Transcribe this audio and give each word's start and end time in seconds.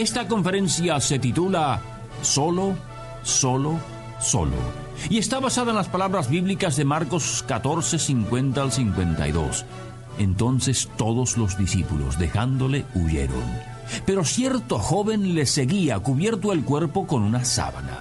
Esta 0.00 0.26
conferencia 0.26 0.98
se 0.98 1.18
titula 1.18 1.78
Solo, 2.22 2.74
solo, 3.22 3.78
solo 4.18 4.56
y 5.10 5.18
está 5.18 5.40
basada 5.40 5.72
en 5.72 5.76
las 5.76 5.88
palabras 5.88 6.30
bíblicas 6.30 6.76
de 6.76 6.86
Marcos 6.86 7.44
14, 7.46 7.98
50 7.98 8.62
al 8.62 8.72
52. 8.72 9.66
Entonces 10.18 10.88
todos 10.96 11.36
los 11.36 11.58
discípulos, 11.58 12.18
dejándole, 12.18 12.86
huyeron. 12.94 13.44
Pero 14.06 14.24
cierto 14.24 14.78
joven 14.78 15.34
le 15.34 15.44
seguía 15.44 15.98
cubierto 15.98 16.54
el 16.54 16.64
cuerpo 16.64 17.06
con 17.06 17.22
una 17.22 17.44
sábana, 17.44 17.98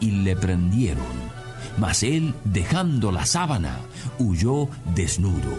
y 0.00 0.10
le 0.10 0.34
prendieron. 0.34 1.30
Mas 1.78 2.02
él, 2.02 2.34
dejando 2.44 3.12
la 3.12 3.24
sábana, 3.24 3.78
huyó 4.18 4.68
desnudo. 4.96 5.56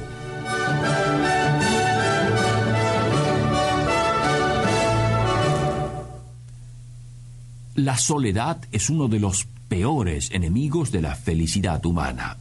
La 7.81 7.98
soledad 7.98 8.62
es 8.71 8.91
uno 8.91 9.08
de 9.08 9.20
los 9.20 9.48
peores 9.68 10.29
enemigos 10.29 10.91
de 10.91 11.01
la 11.01 11.15
felicidad 11.15 11.84
humana. 11.84 12.38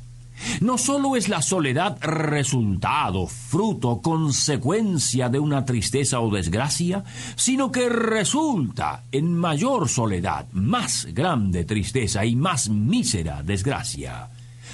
No 0.60 0.76
solo 0.76 1.16
es 1.16 1.30
la 1.30 1.40
soledad 1.40 1.96
resultado, 2.02 3.26
fruto, 3.26 4.02
consecuencia 4.02 5.30
de 5.30 5.38
una 5.38 5.64
tristeza 5.64 6.20
o 6.20 6.30
desgracia, 6.30 7.04
sino 7.36 7.72
que 7.72 7.88
resulta 7.88 9.04
en 9.10 9.34
mayor 9.34 9.88
soledad, 9.88 10.44
más 10.52 11.08
grande 11.14 11.64
tristeza 11.64 12.26
y 12.26 12.36
más 12.36 12.68
mísera 12.68 13.42
desgracia. 13.42 14.28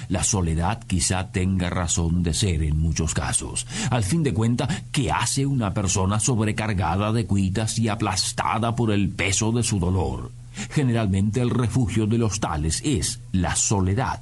La 0.09 0.25
soledad 0.25 0.83
quizá 0.85 1.31
tenga 1.31 1.69
razón 1.69 2.23
de 2.23 2.33
ser 2.33 2.61
en 2.63 2.77
muchos 2.77 3.13
casos. 3.13 3.65
Al 3.89 4.03
fin 4.03 4.21
de 4.21 4.33
cuentas, 4.33 4.83
¿qué 4.91 5.11
hace 5.11 5.45
una 5.45 5.73
persona 5.73 6.19
sobrecargada 6.19 7.13
de 7.13 7.25
cuitas 7.25 7.79
y 7.79 7.87
aplastada 7.87 8.75
por 8.75 8.91
el 8.91 9.07
peso 9.07 9.53
de 9.53 9.63
su 9.63 9.79
dolor? 9.79 10.36
Generalmente 10.71 11.41
el 11.41 11.49
refugio 11.49 12.07
de 12.07 12.17
los 12.17 12.39
tales 12.39 12.81
es 12.83 13.19
la 13.31 13.55
soledad. 13.55 14.21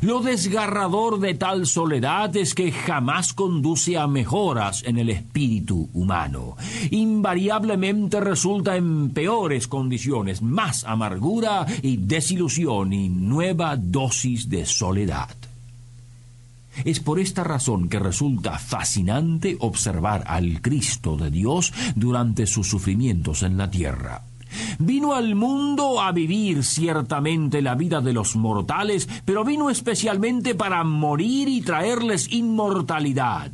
Lo 0.00 0.20
desgarrador 0.20 1.20
de 1.20 1.34
tal 1.34 1.66
soledad 1.66 2.36
es 2.36 2.54
que 2.54 2.72
jamás 2.72 3.32
conduce 3.32 3.98
a 3.98 4.06
mejoras 4.06 4.82
en 4.86 4.98
el 4.98 5.10
espíritu 5.10 5.90
humano. 5.92 6.56
Invariablemente 6.90 8.20
resulta 8.20 8.76
en 8.76 9.10
peores 9.10 9.68
condiciones, 9.68 10.42
más 10.42 10.84
amargura 10.84 11.66
y 11.82 11.96
desilusión 11.96 12.92
y 12.92 13.08
nueva 13.08 13.76
dosis 13.76 14.48
de 14.48 14.66
soledad. 14.66 15.30
Es 16.84 17.00
por 17.00 17.20
esta 17.20 17.44
razón 17.44 17.88
que 17.90 17.98
resulta 17.98 18.58
fascinante 18.58 19.56
observar 19.60 20.24
al 20.26 20.62
Cristo 20.62 21.16
de 21.16 21.30
Dios 21.30 21.72
durante 21.94 22.46
sus 22.46 22.66
sufrimientos 22.66 23.42
en 23.42 23.58
la 23.58 23.70
tierra. 23.70 24.22
Vino 24.78 25.14
al 25.14 25.34
mundo 25.34 26.00
a 26.00 26.12
vivir 26.12 26.64
ciertamente 26.64 27.62
la 27.62 27.74
vida 27.74 28.00
de 28.00 28.12
los 28.12 28.36
mortales, 28.36 29.08
pero 29.24 29.44
vino 29.44 29.70
especialmente 29.70 30.54
para 30.54 30.84
morir 30.84 31.48
y 31.48 31.60
traerles 31.60 32.32
inmortalidad. 32.32 33.50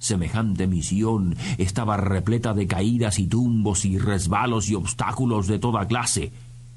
Semejante 0.00 0.66
misión 0.66 1.36
estaba 1.58 1.98
repleta 1.98 2.54
de 2.54 2.66
caídas 2.66 3.18
y 3.18 3.26
tumbos 3.26 3.84
y 3.84 3.98
resbalos 3.98 4.70
y 4.70 4.74
obstáculos 4.74 5.46
de 5.46 5.58
toda 5.58 5.86
clase. 5.86 6.32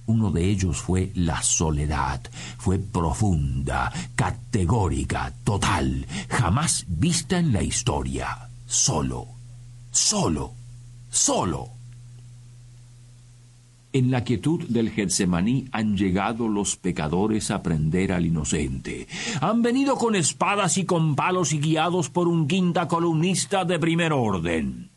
Uno 0.05 0.29
de 0.31 0.49
ellos 0.49 0.81
fue 0.81 1.13
la 1.15 1.41
soledad. 1.41 2.21
Fue 2.57 2.79
profunda, 2.79 3.93
categórica, 4.15 5.33
total, 5.45 6.05
jamás 6.29 6.85
vista 6.87 7.39
en 7.39 7.53
la 7.53 7.63
historia. 7.63 8.49
Solo, 8.67 9.27
solo, 9.91 10.51
solo. 11.09 11.69
En 13.93 14.09
la 14.09 14.23
quietud 14.23 14.63
del 14.69 14.89
Getsemaní 14.89 15.67
han 15.71 15.95
llegado 15.95 16.47
los 16.47 16.77
pecadores 16.77 17.51
a 17.51 17.61
prender 17.61 18.11
al 18.11 18.25
inocente. 18.25 19.07
Han 19.39 19.61
venido 19.61 19.97
con 19.97 20.15
espadas 20.15 20.79
y 20.79 20.85
con 20.85 21.15
palos 21.15 21.53
y 21.53 21.59
guiados 21.59 22.09
por 22.09 22.27
un 22.27 22.47
quinta 22.47 22.87
columnista 22.87 23.65
de 23.65 23.77
primer 23.77 24.11
orden. 24.11 24.89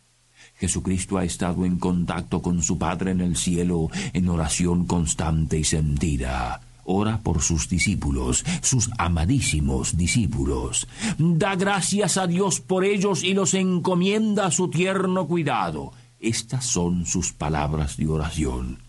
Jesucristo 0.54 1.18
ha 1.18 1.24
estado 1.24 1.66
en 1.66 1.78
contacto 1.78 2.40
con 2.40 2.62
su 2.62 2.78
Padre 2.78 3.10
en 3.10 3.20
el 3.20 3.36
cielo 3.36 3.90
en 4.14 4.30
oración 4.30 4.86
constante 4.86 5.58
y 5.58 5.64
sentida. 5.64 6.62
Ora 6.84 7.18
por 7.18 7.42
sus 7.42 7.68
discípulos, 7.68 8.46
sus 8.62 8.88
amadísimos 8.96 9.98
discípulos. 9.98 10.88
Da 11.18 11.54
gracias 11.54 12.16
a 12.16 12.26
Dios 12.26 12.60
por 12.60 12.86
ellos 12.86 13.24
y 13.24 13.34
los 13.34 13.52
encomienda 13.52 14.46
a 14.46 14.50
su 14.50 14.70
tierno 14.70 15.26
cuidado. 15.26 15.92
Estas 16.18 16.64
son 16.64 17.04
sus 17.04 17.34
palabras 17.34 17.98
de 17.98 18.08
oración. 18.08 18.85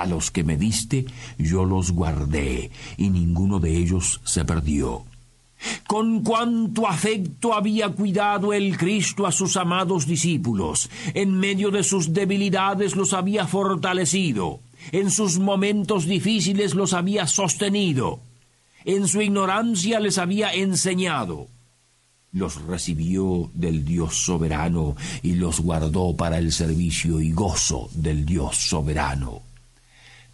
A 0.00 0.06
los 0.06 0.30
que 0.30 0.44
me 0.44 0.56
diste 0.56 1.04
yo 1.36 1.66
los 1.66 1.90
guardé, 1.90 2.70
y 2.96 3.10
ninguno 3.10 3.60
de 3.60 3.76
ellos 3.76 4.22
se 4.24 4.46
perdió. 4.46 5.04
Con 5.86 6.22
cuánto 6.22 6.88
afecto 6.88 7.52
había 7.52 7.90
cuidado 7.90 8.54
el 8.54 8.78
Cristo 8.78 9.26
a 9.26 9.32
sus 9.32 9.58
amados 9.58 10.06
discípulos. 10.06 10.88
En 11.12 11.34
medio 11.34 11.70
de 11.70 11.82
sus 11.82 12.14
debilidades 12.14 12.96
los 12.96 13.12
había 13.12 13.46
fortalecido. 13.46 14.60
En 14.90 15.10
sus 15.10 15.38
momentos 15.38 16.06
difíciles 16.06 16.74
los 16.74 16.94
había 16.94 17.26
sostenido. 17.26 18.20
En 18.86 19.06
su 19.06 19.20
ignorancia 19.20 20.00
les 20.00 20.16
había 20.16 20.54
enseñado. 20.54 21.48
Los 22.32 22.62
recibió 22.62 23.50
del 23.52 23.84
Dios 23.84 24.24
soberano 24.24 24.96
y 25.22 25.34
los 25.34 25.60
guardó 25.60 26.16
para 26.16 26.38
el 26.38 26.52
servicio 26.52 27.20
y 27.20 27.32
gozo 27.32 27.90
del 27.92 28.24
Dios 28.24 28.56
soberano. 28.56 29.49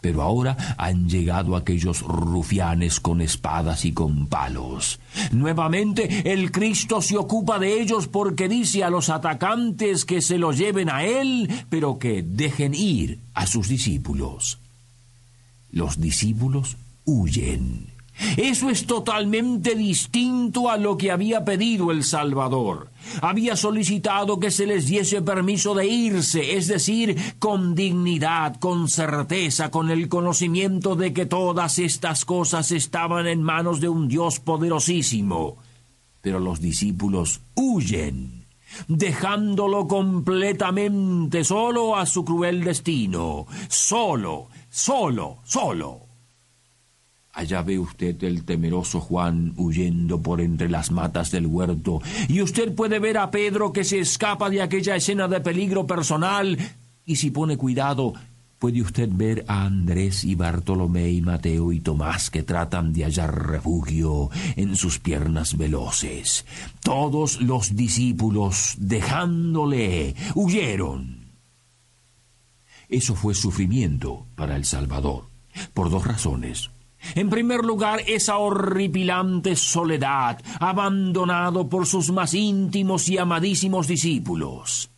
Pero 0.06 0.22
ahora 0.22 0.56
han 0.78 1.08
llegado 1.08 1.56
aquellos 1.56 2.02
rufianes 2.02 3.00
con 3.00 3.20
espadas 3.20 3.84
y 3.84 3.90
con 3.90 4.28
palos. 4.28 5.00
Nuevamente 5.32 6.32
el 6.32 6.52
Cristo 6.52 7.02
se 7.02 7.16
ocupa 7.16 7.58
de 7.58 7.80
ellos 7.80 8.06
porque 8.06 8.48
dice 8.48 8.84
a 8.84 8.90
los 8.90 9.10
atacantes 9.10 10.04
que 10.04 10.22
se 10.22 10.38
lo 10.38 10.52
lleven 10.52 10.90
a 10.90 11.02
él, 11.02 11.50
pero 11.70 11.98
que 11.98 12.22
dejen 12.22 12.72
ir 12.72 13.18
a 13.34 13.48
sus 13.48 13.66
discípulos. 13.66 14.60
Los 15.72 16.00
discípulos 16.00 16.76
huyen. 17.04 17.95
Eso 18.36 18.70
es 18.70 18.86
totalmente 18.86 19.74
distinto 19.74 20.70
a 20.70 20.76
lo 20.76 20.96
que 20.96 21.10
había 21.10 21.44
pedido 21.44 21.90
el 21.90 22.02
Salvador. 22.02 22.90
Había 23.20 23.56
solicitado 23.56 24.40
que 24.40 24.50
se 24.50 24.66
les 24.66 24.86
diese 24.86 25.22
permiso 25.22 25.74
de 25.74 25.86
irse, 25.86 26.56
es 26.56 26.66
decir, 26.66 27.34
con 27.38 27.74
dignidad, 27.74 28.56
con 28.56 28.88
certeza, 28.88 29.70
con 29.70 29.90
el 29.90 30.08
conocimiento 30.08 30.96
de 30.96 31.12
que 31.12 31.26
todas 31.26 31.78
estas 31.78 32.24
cosas 32.24 32.72
estaban 32.72 33.26
en 33.26 33.42
manos 33.42 33.80
de 33.80 33.88
un 33.88 34.08
Dios 34.08 34.40
poderosísimo. 34.40 35.56
Pero 36.22 36.40
los 36.40 36.60
discípulos 36.60 37.40
huyen 37.54 38.46
dejándolo 38.88 39.86
completamente 39.86 41.44
solo 41.44 41.96
a 41.96 42.06
su 42.06 42.24
cruel 42.24 42.64
destino, 42.64 43.46
solo, 43.68 44.48
solo, 44.68 45.38
solo. 45.44 46.05
Allá 47.36 47.60
ve 47.60 47.78
usted 47.78 48.24
el 48.24 48.44
temeroso 48.44 48.98
Juan 48.98 49.52
huyendo 49.58 50.22
por 50.22 50.40
entre 50.40 50.70
las 50.70 50.90
matas 50.90 51.30
del 51.30 51.46
huerto, 51.46 52.00
y 52.28 52.40
usted 52.40 52.74
puede 52.74 52.98
ver 52.98 53.18
a 53.18 53.30
Pedro 53.30 53.74
que 53.74 53.84
se 53.84 53.98
escapa 53.98 54.48
de 54.48 54.62
aquella 54.62 54.96
escena 54.96 55.28
de 55.28 55.42
peligro 55.42 55.86
personal, 55.86 56.56
y 57.04 57.16
si 57.16 57.30
pone 57.30 57.58
cuidado, 57.58 58.14
puede 58.58 58.80
usted 58.80 59.10
ver 59.12 59.44
a 59.48 59.66
Andrés 59.66 60.24
y 60.24 60.34
Bartolomé 60.34 61.10
y 61.10 61.20
Mateo 61.20 61.72
y 61.72 61.80
Tomás 61.80 62.30
que 62.30 62.42
tratan 62.42 62.94
de 62.94 63.04
hallar 63.04 63.50
refugio 63.50 64.30
en 64.56 64.74
sus 64.74 64.98
piernas 64.98 65.58
veloces. 65.58 66.46
Todos 66.80 67.42
los 67.42 67.76
discípulos, 67.76 68.76
dejándole, 68.78 70.14
huyeron. 70.34 71.26
Eso 72.88 73.14
fue 73.14 73.34
sufrimiento 73.34 74.24
para 74.36 74.56
el 74.56 74.64
Salvador, 74.64 75.24
por 75.74 75.90
dos 75.90 76.06
razones. 76.06 76.70
En 77.14 77.30
primer 77.30 77.64
lugar, 77.64 78.00
esa 78.06 78.38
horripilante 78.38 79.56
soledad, 79.56 80.40
abandonado 80.60 81.68
por 81.68 81.86
sus 81.86 82.10
más 82.10 82.34
íntimos 82.34 83.08
y 83.08 83.18
amadísimos 83.18 83.86
discípulos. 83.86 84.90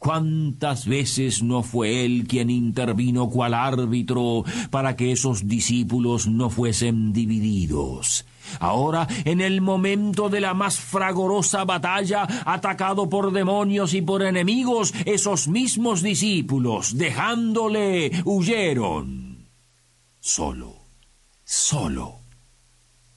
¿Cuántas 0.00 0.86
veces 0.86 1.42
no 1.42 1.62
fue 1.62 2.06
él 2.06 2.26
quien 2.26 2.48
intervino 2.48 3.28
cual 3.28 3.52
árbitro 3.52 4.44
para 4.70 4.96
que 4.96 5.12
esos 5.12 5.46
discípulos 5.46 6.26
no 6.26 6.48
fuesen 6.48 7.12
divididos? 7.12 8.24
Ahora, 8.58 9.06
en 9.26 9.42
el 9.42 9.60
momento 9.60 10.30
de 10.30 10.40
la 10.40 10.54
más 10.54 10.80
fragorosa 10.80 11.66
batalla, 11.66 12.26
atacado 12.46 13.10
por 13.10 13.30
demonios 13.30 13.92
y 13.92 14.00
por 14.00 14.22
enemigos, 14.22 14.94
esos 15.04 15.48
mismos 15.48 16.00
discípulos, 16.00 16.96
dejándole, 16.96 18.10
huyeron. 18.24 19.48
Solo, 20.18 20.79
solo, 21.50 22.14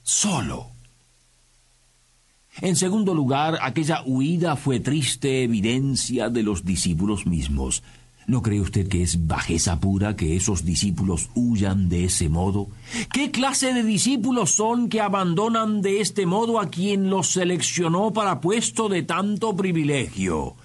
solo. 0.02 0.66
En 2.60 2.74
segundo 2.74 3.14
lugar, 3.14 3.60
aquella 3.62 4.02
huida 4.04 4.56
fue 4.56 4.80
triste 4.80 5.44
evidencia 5.44 6.30
de 6.30 6.42
los 6.42 6.64
discípulos 6.64 7.26
mismos. 7.26 7.84
¿No 8.26 8.42
cree 8.42 8.60
usted 8.60 8.88
que 8.88 9.02
es 9.02 9.28
bajeza 9.28 9.78
pura 9.78 10.16
que 10.16 10.34
esos 10.34 10.64
discípulos 10.64 11.30
huyan 11.36 11.88
de 11.88 12.06
ese 12.06 12.28
modo? 12.28 12.66
¿Qué 13.12 13.30
clase 13.30 13.72
de 13.72 13.84
discípulos 13.84 14.50
son 14.50 14.88
que 14.88 15.00
abandonan 15.00 15.80
de 15.80 16.00
este 16.00 16.26
modo 16.26 16.58
a 16.58 16.70
quien 16.70 17.10
los 17.10 17.28
seleccionó 17.28 18.12
para 18.12 18.40
puesto 18.40 18.88
de 18.88 19.04
tanto 19.04 19.54
privilegio? 19.54 20.56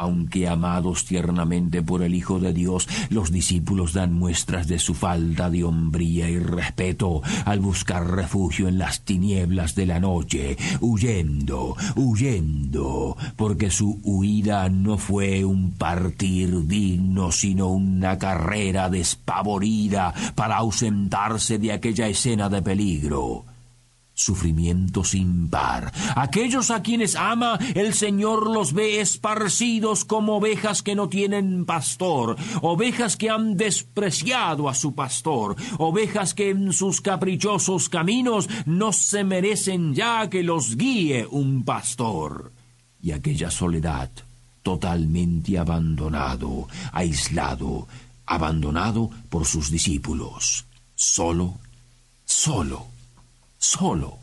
Aunque 0.00 0.48
amados 0.48 1.04
tiernamente 1.04 1.82
por 1.82 2.02
el 2.02 2.14
Hijo 2.14 2.40
de 2.40 2.54
Dios, 2.54 2.88
los 3.10 3.30
discípulos 3.30 3.92
dan 3.92 4.14
muestras 4.14 4.66
de 4.66 4.78
su 4.78 4.94
falta 4.94 5.50
de 5.50 5.62
hombría 5.62 6.30
y 6.30 6.38
respeto 6.38 7.20
al 7.44 7.60
buscar 7.60 8.10
refugio 8.10 8.66
en 8.66 8.78
las 8.78 9.02
tinieblas 9.02 9.74
de 9.74 9.84
la 9.84 10.00
noche, 10.00 10.56
huyendo, 10.80 11.76
huyendo, 11.96 13.14
porque 13.36 13.70
su 13.70 14.00
huida 14.02 14.70
no 14.70 14.96
fue 14.96 15.44
un 15.44 15.72
partir 15.72 16.66
digno, 16.66 17.30
sino 17.30 17.68
una 17.68 18.16
carrera 18.16 18.88
despavorida 18.88 20.14
para 20.34 20.56
ausentarse 20.56 21.58
de 21.58 21.72
aquella 21.72 22.08
escena 22.08 22.48
de 22.48 22.62
peligro 22.62 23.49
sufrimiento 24.20 25.02
sin 25.02 25.48
par. 25.48 25.92
Aquellos 26.14 26.70
a 26.70 26.82
quienes 26.82 27.16
ama, 27.16 27.58
el 27.74 27.94
Señor 27.94 28.50
los 28.50 28.72
ve 28.72 29.00
esparcidos 29.00 30.04
como 30.04 30.36
ovejas 30.36 30.82
que 30.82 30.94
no 30.94 31.08
tienen 31.08 31.64
pastor, 31.64 32.36
ovejas 32.60 33.16
que 33.16 33.30
han 33.30 33.56
despreciado 33.56 34.68
a 34.68 34.74
su 34.74 34.94
pastor, 34.94 35.56
ovejas 35.78 36.34
que 36.34 36.50
en 36.50 36.72
sus 36.72 37.00
caprichosos 37.00 37.88
caminos 37.88 38.48
no 38.66 38.92
se 38.92 39.24
merecen 39.24 39.94
ya 39.94 40.28
que 40.28 40.42
los 40.42 40.76
guíe 40.76 41.26
un 41.30 41.64
pastor. 41.64 42.52
Y 43.02 43.12
aquella 43.12 43.50
soledad, 43.50 44.10
totalmente 44.62 45.58
abandonado, 45.58 46.68
aislado, 46.92 47.88
abandonado 48.26 49.10
por 49.30 49.46
sus 49.46 49.70
discípulos, 49.70 50.66
solo, 50.94 51.54
solo 52.26 52.99
solo. 53.60 54.18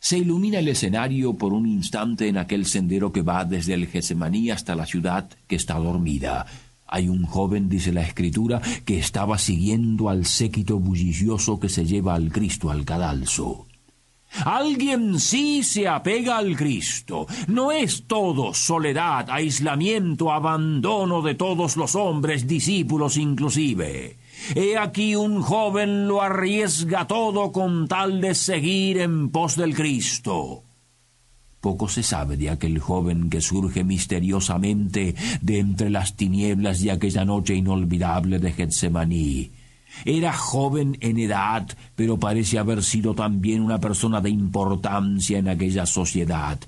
Se 0.00 0.16
ilumina 0.18 0.60
el 0.60 0.68
escenario 0.68 1.34
por 1.34 1.52
un 1.52 1.66
instante 1.66 2.28
en 2.28 2.38
aquel 2.38 2.66
sendero 2.66 3.12
que 3.12 3.22
va 3.22 3.44
desde 3.44 3.74
el 3.74 3.86
Getsemaní 3.86 4.50
hasta 4.50 4.74
la 4.74 4.86
ciudad 4.86 5.28
que 5.46 5.56
está 5.56 5.74
dormida. 5.74 6.46
Hay 6.86 7.08
un 7.08 7.24
joven, 7.24 7.68
dice 7.68 7.92
la 7.92 8.02
escritura, 8.02 8.60
que 8.84 8.98
estaba 8.98 9.38
siguiendo 9.38 10.08
al 10.08 10.24
séquito 10.24 10.78
bullicioso 10.78 11.58
que 11.58 11.68
se 11.68 11.84
lleva 11.84 12.14
al 12.14 12.32
Cristo 12.32 12.70
al 12.70 12.84
cadalso. 12.84 13.66
Alguien 14.44 15.20
sí 15.20 15.62
se 15.62 15.86
apega 15.86 16.38
al 16.38 16.56
Cristo. 16.56 17.26
No 17.48 17.70
es 17.70 18.04
todo 18.06 18.54
soledad, 18.54 19.28
aislamiento, 19.30 20.32
abandono 20.32 21.22
de 21.22 21.34
todos 21.34 21.76
los 21.76 21.94
hombres, 21.94 22.46
discípulos 22.46 23.16
inclusive. 23.16 24.18
He 24.54 24.76
aquí 24.76 25.14
un 25.14 25.42
joven 25.42 26.08
lo 26.08 26.22
arriesga 26.22 27.06
todo 27.06 27.52
con 27.52 27.86
tal 27.86 28.20
de 28.20 28.34
seguir 28.34 28.98
en 28.98 29.30
pos 29.30 29.56
del 29.56 29.74
Cristo. 29.74 30.64
Poco 31.60 31.88
se 31.88 32.02
sabe 32.02 32.36
de 32.36 32.50
aquel 32.50 32.80
joven 32.80 33.30
que 33.30 33.40
surge 33.40 33.84
misteriosamente 33.84 35.14
de 35.40 35.58
entre 35.60 35.90
las 35.90 36.16
tinieblas 36.16 36.80
de 36.80 36.90
aquella 36.90 37.24
noche 37.24 37.54
inolvidable 37.54 38.40
de 38.40 38.52
Getsemaní. 38.52 39.61
Era 40.04 40.32
joven 40.32 40.96
en 41.00 41.18
edad, 41.18 41.68
pero 41.94 42.18
parece 42.18 42.58
haber 42.58 42.82
sido 42.82 43.14
también 43.14 43.62
una 43.62 43.78
persona 43.78 44.20
de 44.20 44.30
importancia 44.30 45.38
en 45.38 45.48
aquella 45.48 45.86
sociedad. 45.86 46.58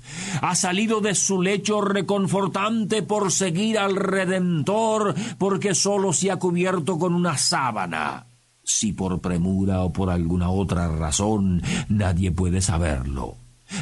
Ha 0.41 0.55
salido 0.55 1.01
de 1.01 1.15
su 1.15 1.41
lecho 1.41 1.81
reconfortante 1.81 3.03
por 3.03 3.31
seguir 3.31 3.77
al 3.77 3.95
Redentor, 3.95 5.15
porque 5.37 5.75
solo 5.75 6.13
se 6.13 6.31
ha 6.31 6.37
cubierto 6.37 6.97
con 6.97 7.13
una 7.13 7.37
sábana. 7.37 8.27
Si 8.63 8.93
por 8.93 9.21
premura 9.21 9.81
o 9.83 9.93
por 9.93 10.09
alguna 10.09 10.49
otra 10.49 10.87
razón, 10.87 11.61
nadie 11.87 12.31
puede 12.31 12.61
saberlo. 12.61 13.35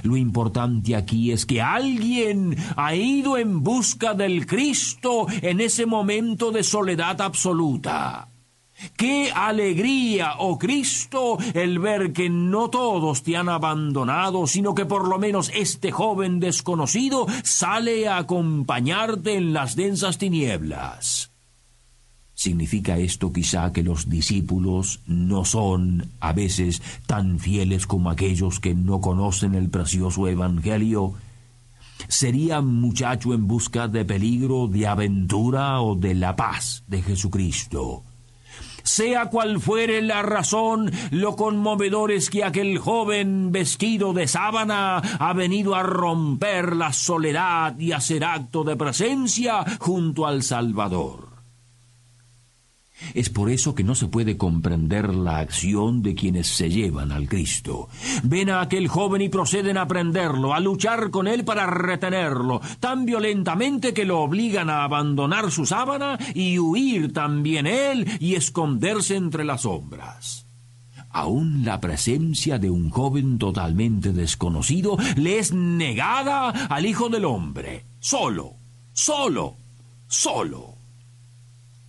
Lo 0.04 0.18
importante 0.18 0.96
aquí 0.96 1.32
es 1.32 1.46
que 1.46 1.62
alguien 1.62 2.56
ha 2.76 2.96
ido 2.96 3.38
en 3.38 3.64
busca 3.64 4.14
del 4.14 4.46
Cristo 4.46 5.28
en 5.42 5.62
ese 5.62 5.86
momento 5.86 6.52
de 6.52 6.64
soledad 6.64 7.22
absoluta. 7.22 8.33
Qué 8.98 9.32
alegría, 9.32 10.34
oh 10.40 10.58
Cristo, 10.58 11.38
el 11.54 11.80
ver 11.80 12.12
que 12.12 12.30
no 12.30 12.70
todos 12.70 13.24
te 13.24 13.38
han 13.38 13.50
abandonado, 13.50 14.48
sino 14.48 14.76
que 14.76 14.86
por 14.86 15.08
lo 15.08 15.20
menos 15.20 15.52
este 15.54 15.92
joven 15.92 16.40
desconocido 16.40 17.28
sale 17.44 18.08
a 18.08 18.18
acompañarte 18.18 19.36
en 19.36 19.54
las 19.54 19.76
densas 19.76 20.18
tinieblas. 20.18 21.32
¿Significa 22.34 22.98
esto 22.98 23.32
quizá 23.32 23.72
que 23.72 23.84
los 23.84 24.10
discípulos 24.10 25.02
no 25.06 25.46
son 25.46 26.12
a 26.20 26.34
veces 26.34 26.82
tan 27.06 27.40
fieles 27.40 27.86
como 27.88 28.10
aquellos 28.10 28.60
que 28.60 28.74
no 28.74 29.00
conocen 29.02 29.56
el 29.56 29.70
precioso 29.70 30.28
Evangelio? 30.28 31.14
¿Sería 32.10 32.60
muchacho 32.62 33.34
en 33.34 33.48
busca 33.48 33.88
de 33.88 34.04
peligro, 34.04 34.68
de 34.68 34.88
aventura 34.88 35.80
o 35.82 35.96
de 35.96 36.16
la 36.16 36.36
paz 36.36 36.84
de 36.88 37.02
Jesucristo? 37.02 38.04
Sea 38.94 39.32
cual 39.32 39.60
fuere 39.60 40.04
la 40.04 40.22
razón, 40.22 40.92
lo 41.10 41.36
conmovedor 41.36 42.12
es 42.12 42.30
que 42.30 42.44
aquel 42.44 42.78
joven 42.78 43.52
vestido 43.52 44.14
de 44.14 44.28
sábana 44.28 44.98
ha 44.98 45.34
venido 45.34 45.74
a 45.74 45.82
romper 45.82 46.76
la 46.76 46.94
soledad 46.94 47.76
y 47.80 47.92
hacer 47.92 48.24
acto 48.24 48.64
de 48.64 48.76
presencia 48.76 49.66
junto 49.80 50.28
al 50.28 50.44
Salvador. 50.44 51.33
Es 53.14 53.30
por 53.30 53.50
eso 53.50 53.76
que 53.76 53.84
no 53.84 53.96
se 53.96 54.08
puede 54.08 54.38
comprender 54.38 55.14
la 55.14 55.40
acción 55.40 56.02
de 56.02 56.16
quienes 56.16 56.48
se 56.48 56.70
llevan 56.70 57.12
al 57.12 57.28
Cristo. 57.28 57.90
Ven 58.24 58.50
a 58.50 58.62
aquel 58.62 58.88
joven 58.88 59.22
y 59.22 59.30
proceden 59.30 59.78
a 59.78 59.88
prenderlo, 59.88 60.54
a 60.54 60.60
luchar 60.60 61.10
con 61.12 61.28
él 61.28 61.44
para 61.44 61.66
retenerlo, 61.66 62.62
tan 62.80 63.06
violentamente 63.06 63.94
que 63.94 64.06
lo 64.06 64.20
obligan 64.22 64.70
a 64.70 64.84
abandonar 64.84 65.52
su 65.52 65.66
sábana 65.66 66.18
y 66.34 66.60
huir 66.60 67.14
también 67.14 67.68
él 67.68 68.08
y 68.20 68.36
esconderse 68.36 69.16
entre 69.16 69.44
las 69.44 69.62
sombras. 69.62 70.46
Aún 71.10 71.64
la 71.64 71.80
presencia 71.80 72.58
de 72.58 72.72
un 72.72 72.90
joven 72.90 73.38
totalmente 73.38 74.14
desconocido 74.14 74.98
le 75.16 75.38
es 75.38 75.54
negada 75.54 76.50
al 76.50 76.88
Hijo 76.88 77.08
del 77.10 77.26
Hombre. 77.26 77.84
Solo, 78.00 78.56
solo, 78.94 79.56
solo. 80.08 80.73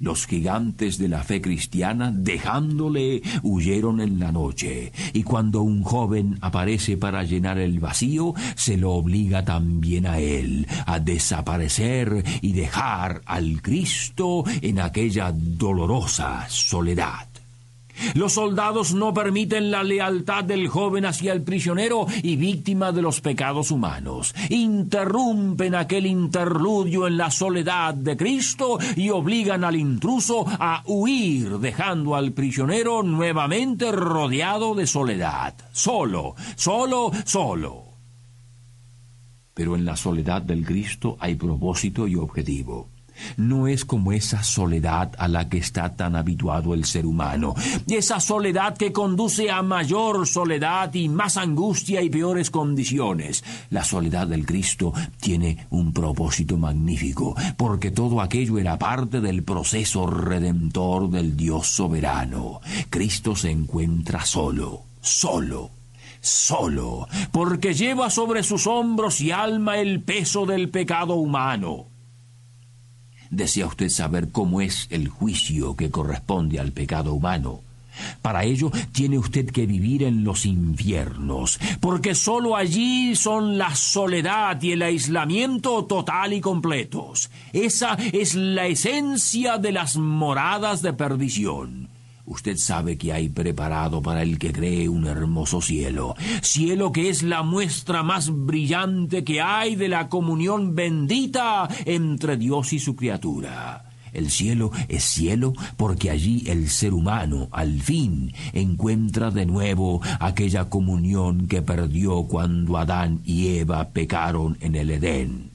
Los 0.00 0.26
gigantes 0.26 0.98
de 0.98 1.08
la 1.08 1.22
fe 1.22 1.40
cristiana, 1.40 2.10
dejándole, 2.10 3.22
huyeron 3.42 4.00
en 4.00 4.18
la 4.18 4.32
noche, 4.32 4.92
y 5.12 5.22
cuando 5.22 5.62
un 5.62 5.82
joven 5.82 6.36
aparece 6.40 6.96
para 6.96 7.22
llenar 7.22 7.58
el 7.58 7.78
vacío, 7.78 8.34
se 8.56 8.76
lo 8.76 8.90
obliga 8.90 9.44
también 9.44 10.06
a 10.06 10.18
él 10.18 10.66
a 10.86 10.98
desaparecer 10.98 12.24
y 12.42 12.52
dejar 12.52 13.22
al 13.24 13.62
Cristo 13.62 14.44
en 14.62 14.80
aquella 14.80 15.32
dolorosa 15.32 16.46
soledad. 16.48 17.33
Los 18.14 18.34
soldados 18.34 18.92
no 18.94 19.14
permiten 19.14 19.70
la 19.70 19.82
lealtad 19.82 20.44
del 20.44 20.68
joven 20.68 21.06
hacia 21.06 21.32
el 21.32 21.42
prisionero 21.42 22.06
y 22.22 22.36
víctima 22.36 22.92
de 22.92 23.02
los 23.02 23.20
pecados 23.20 23.70
humanos. 23.70 24.34
Interrumpen 24.50 25.74
aquel 25.74 26.06
interludio 26.06 27.06
en 27.06 27.16
la 27.16 27.30
soledad 27.30 27.94
de 27.94 28.16
Cristo 28.16 28.78
y 28.96 29.10
obligan 29.10 29.64
al 29.64 29.76
intruso 29.76 30.44
a 30.46 30.82
huir, 30.86 31.58
dejando 31.58 32.14
al 32.14 32.32
prisionero 32.32 33.02
nuevamente 33.02 33.90
rodeado 33.92 34.74
de 34.74 34.86
soledad. 34.86 35.54
Solo, 35.72 36.34
solo, 36.56 37.10
solo. 37.24 37.84
Pero 39.54 39.76
en 39.76 39.84
la 39.84 39.96
soledad 39.96 40.42
del 40.42 40.64
Cristo 40.66 41.16
hay 41.20 41.36
propósito 41.36 42.08
y 42.08 42.16
objetivo. 42.16 42.93
No 43.36 43.68
es 43.68 43.84
como 43.84 44.12
esa 44.12 44.42
soledad 44.42 45.12
a 45.18 45.28
la 45.28 45.48
que 45.48 45.58
está 45.58 45.96
tan 45.96 46.16
habituado 46.16 46.74
el 46.74 46.84
ser 46.84 47.06
humano, 47.06 47.54
esa 47.88 48.20
soledad 48.20 48.76
que 48.76 48.92
conduce 48.92 49.50
a 49.50 49.62
mayor 49.62 50.26
soledad 50.26 50.92
y 50.94 51.08
más 51.08 51.36
angustia 51.36 52.02
y 52.02 52.10
peores 52.10 52.50
condiciones. 52.50 53.44
La 53.70 53.84
soledad 53.84 54.26
del 54.26 54.46
Cristo 54.46 54.92
tiene 55.20 55.66
un 55.70 55.92
propósito 55.92 56.56
magnífico, 56.56 57.34
porque 57.56 57.90
todo 57.90 58.20
aquello 58.20 58.58
era 58.58 58.78
parte 58.78 59.20
del 59.20 59.42
proceso 59.42 60.06
redentor 60.06 61.10
del 61.10 61.36
Dios 61.36 61.68
soberano. 61.68 62.60
Cristo 62.90 63.36
se 63.36 63.50
encuentra 63.50 64.24
solo, 64.24 64.82
solo 65.00 65.70
solo, 66.24 67.06
porque 67.32 67.74
lleva 67.74 68.08
sobre 68.08 68.42
sus 68.42 68.66
hombros 68.66 69.20
y 69.20 69.30
alma 69.30 69.76
el 69.78 70.02
peso 70.02 70.46
del 70.46 70.70
pecado 70.70 71.16
humano. 71.16 71.88
¿Desea 73.30 73.66
usted 73.66 73.88
saber 73.88 74.30
cómo 74.30 74.60
es 74.60 74.86
el 74.90 75.08
juicio 75.08 75.76
que 75.76 75.90
corresponde 75.90 76.60
al 76.60 76.72
pecado 76.72 77.14
humano? 77.14 77.60
Para 78.22 78.44
ello 78.44 78.70
tiene 78.92 79.18
usted 79.18 79.50
que 79.50 79.66
vivir 79.66 80.02
en 80.02 80.24
los 80.24 80.46
infiernos, 80.46 81.58
porque 81.80 82.14
sólo 82.14 82.56
allí 82.56 83.14
son 83.14 83.58
la 83.58 83.74
soledad 83.74 84.60
y 84.62 84.72
el 84.72 84.82
aislamiento 84.82 85.84
total 85.84 86.32
y 86.32 86.40
completos. 86.40 87.30
Esa 87.52 87.96
es 88.12 88.34
la 88.34 88.66
esencia 88.66 89.58
de 89.58 89.72
las 89.72 89.96
moradas 89.96 90.82
de 90.82 90.92
perdición. 90.92 91.93
Usted 92.26 92.56
sabe 92.56 92.96
que 92.96 93.12
hay 93.12 93.28
preparado 93.28 94.00
para 94.00 94.22
el 94.22 94.38
que 94.38 94.52
cree 94.52 94.88
un 94.88 95.06
hermoso 95.06 95.60
cielo, 95.60 96.14
cielo 96.42 96.90
que 96.90 97.10
es 97.10 97.22
la 97.22 97.42
muestra 97.42 98.02
más 98.02 98.30
brillante 98.30 99.24
que 99.24 99.42
hay 99.42 99.76
de 99.76 99.88
la 99.88 100.08
comunión 100.08 100.74
bendita 100.74 101.68
entre 101.84 102.38
Dios 102.38 102.72
y 102.72 102.78
su 102.78 102.96
criatura. 102.96 103.90
El 104.14 104.30
cielo 104.30 104.70
es 104.88 105.04
cielo 105.04 105.52
porque 105.76 106.08
allí 106.10 106.44
el 106.46 106.70
ser 106.70 106.94
humano 106.94 107.48
al 107.50 107.80
fin 107.82 108.32
encuentra 108.52 109.30
de 109.30 109.44
nuevo 109.44 110.00
aquella 110.20 110.70
comunión 110.70 111.46
que 111.48 111.62
perdió 111.62 112.22
cuando 112.22 112.78
Adán 112.78 113.20
y 113.24 113.58
Eva 113.58 113.90
pecaron 113.90 114.56
en 114.60 114.76
el 114.76 114.90
Edén. 114.90 115.53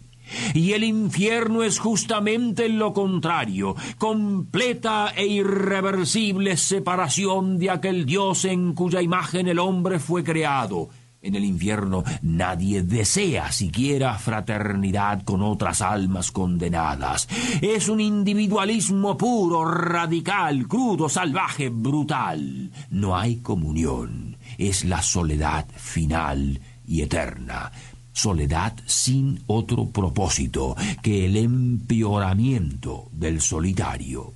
Y 0.53 0.74
el 0.74 0.83
infierno 0.83 1.63
es 1.63 1.79
justamente 1.79 2.69
lo 2.69 2.93
contrario, 2.93 3.75
completa 3.98 5.13
e 5.15 5.25
irreversible 5.25 6.57
separación 6.57 7.57
de 7.57 7.69
aquel 7.69 8.05
Dios 8.05 8.45
en 8.45 8.74
cuya 8.74 9.01
imagen 9.01 9.48
el 9.48 9.59
hombre 9.59 10.00
fue 10.00 10.24
creado. 10.24 10.89
En 11.21 11.36
el 11.36 11.43
infierno 11.43 12.03
nadie 12.21 12.81
desea 12.81 13.51
siquiera 13.51 14.17
fraternidad 14.17 15.24
con 15.24 15.41
otras 15.41 15.81
almas 15.81 16.31
condenadas. 16.31 17.27
Es 17.62 17.89
un 17.89 18.00
individualismo 18.00 19.17
puro, 19.17 19.65
radical, 19.65 20.65
crudo, 20.67 21.09
salvaje, 21.09 21.67
brutal. 21.69 22.71
No 22.89 23.17
hay 23.17 23.38
comunión. 23.38 24.38
Es 24.57 24.86
la 24.86 25.01
soledad 25.01 25.67
final 25.75 26.62
y 26.88 27.01
eterna 27.01 27.71
soledad 28.13 28.73
sin 28.85 29.41
otro 29.47 29.87
propósito 29.87 30.75
que 31.01 31.25
el 31.25 31.37
empeoramiento 31.37 33.09
del 33.11 33.41
solitario. 33.41 34.33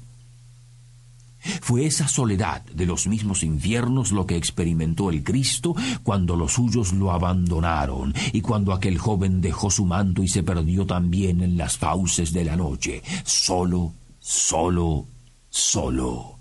Fue 1.61 1.85
esa 1.85 2.07
soledad 2.07 2.63
de 2.67 2.85
los 2.85 3.05
mismos 3.07 3.43
infiernos 3.43 4.13
lo 4.13 4.25
que 4.25 4.37
experimentó 4.37 5.09
el 5.09 5.23
Cristo 5.23 5.75
cuando 6.03 6.37
los 6.37 6.53
suyos 6.53 6.93
lo 6.93 7.11
abandonaron 7.11 8.13
y 8.31 8.39
cuando 8.39 8.71
aquel 8.71 8.97
joven 8.97 9.41
dejó 9.41 9.69
su 9.69 9.85
manto 9.85 10.23
y 10.23 10.29
se 10.29 10.43
perdió 10.43 10.85
también 10.85 11.41
en 11.41 11.57
las 11.57 11.77
fauces 11.77 12.31
de 12.31 12.45
la 12.45 12.55
noche, 12.55 13.03
solo, 13.25 13.93
solo, 14.19 15.05
solo 15.49 16.32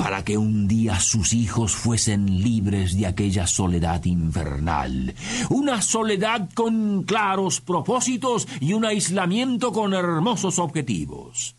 para 0.00 0.24
que 0.24 0.38
un 0.38 0.66
día 0.66 0.98
sus 0.98 1.34
hijos 1.34 1.72
fuesen 1.72 2.42
libres 2.42 2.96
de 2.96 3.06
aquella 3.06 3.46
soledad 3.46 4.02
infernal, 4.06 5.14
una 5.50 5.82
soledad 5.82 6.48
con 6.54 7.02
claros 7.02 7.60
propósitos 7.60 8.48
y 8.60 8.72
un 8.72 8.86
aislamiento 8.86 9.72
con 9.72 9.92
hermosos 9.92 10.58
objetivos. 10.58 11.54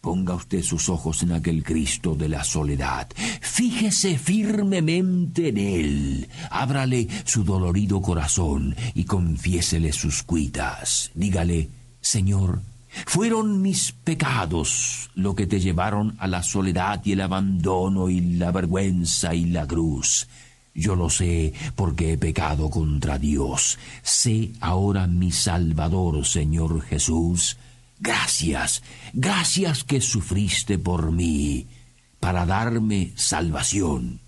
Ponga 0.00 0.34
usted 0.34 0.62
sus 0.62 0.88
ojos 0.88 1.24
en 1.24 1.32
aquel 1.32 1.64
Cristo 1.64 2.14
de 2.14 2.28
la 2.28 2.44
soledad. 2.44 3.08
Fíjese 3.40 4.16
firmemente 4.16 5.48
en 5.48 5.58
Él. 5.58 6.28
Ábrale 6.50 7.08
su 7.24 7.42
dolorido 7.42 8.00
corazón 8.00 8.76
y 8.94 9.02
confiésele 9.02 9.92
sus 9.92 10.22
cuitas. 10.22 11.10
Dígale, 11.14 11.68
Señor, 12.00 12.60
fueron 13.04 13.60
mis 13.60 13.92
pecados 13.92 15.10
lo 15.14 15.34
que 15.34 15.46
te 15.46 15.60
llevaron 15.60 16.16
a 16.18 16.26
la 16.26 16.42
soledad 16.42 17.02
y 17.04 17.12
el 17.12 17.20
abandono 17.20 18.08
y 18.08 18.20
la 18.20 18.50
vergüenza 18.52 19.34
y 19.34 19.46
la 19.46 19.66
cruz. 19.66 20.28
Yo 20.74 20.94
lo 20.94 21.08
sé 21.08 21.54
porque 21.74 22.12
he 22.12 22.18
pecado 22.18 22.70
contra 22.70 23.18
Dios. 23.18 23.78
Sé 24.02 24.52
ahora 24.60 25.06
mi 25.06 25.32
Salvador, 25.32 26.24
Señor 26.26 26.82
Jesús. 26.82 27.56
Gracias, 27.98 28.82
gracias 29.14 29.84
que 29.84 30.02
sufriste 30.02 30.78
por 30.78 31.12
mí 31.12 31.66
para 32.20 32.44
darme 32.44 33.12
salvación. 33.16 34.20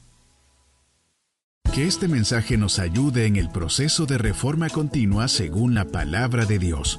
Que 1.75 1.87
este 1.87 2.09
mensaje 2.09 2.57
nos 2.57 2.79
ayude 2.79 3.27
en 3.27 3.37
el 3.37 3.51
proceso 3.51 4.07
de 4.07 4.17
reforma 4.17 4.71
continua 4.71 5.29
según 5.29 5.75
la 5.75 5.85
palabra 5.85 6.47
de 6.47 6.59
Dios. 6.59 6.99